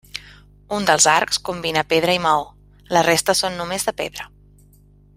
[0.77, 2.49] Un dels arcs combina pedra i maó,
[2.97, 4.31] la resta són només de pedra.